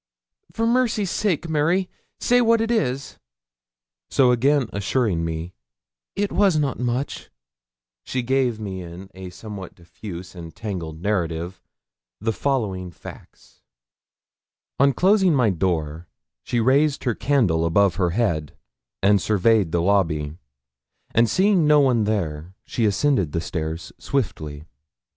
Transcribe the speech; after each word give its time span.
'For 0.51 0.65
mercy's 0.65 1.11
sake, 1.11 1.47
Mary, 1.47 1.87
say 2.19 2.41
what 2.41 2.59
it 2.59 2.71
is?' 2.71 3.19
So 4.09 4.31
again 4.31 4.67
assuring 4.73 5.23
me 5.23 5.53
'it 6.15 6.31
was 6.31 6.57
not 6.57 6.79
much,' 6.79 7.29
she 8.03 8.23
gave 8.23 8.59
me 8.59 8.81
in 8.81 9.11
a 9.13 9.29
somewhat 9.29 9.75
diffuse 9.75 10.33
and 10.33 10.55
tangled 10.55 10.99
narrative 11.03 11.61
the 12.19 12.33
following 12.33 12.89
facts: 12.89 13.61
On 14.79 14.91
closing 14.91 15.35
my 15.35 15.51
door, 15.51 16.07
she 16.41 16.59
raised 16.59 17.03
her 17.03 17.13
candle 17.13 17.63
above 17.63 17.97
her 17.97 18.09
head 18.09 18.57
and 19.03 19.21
surveyed 19.21 19.71
the 19.71 19.83
lobby, 19.83 20.35
and 21.13 21.29
seeing 21.29 21.67
no 21.67 21.79
one 21.79 22.05
there 22.05 22.55
she 22.65 22.85
ascended 22.85 23.33
the 23.33 23.39
stairs 23.39 23.93
swiftly. 23.99 24.63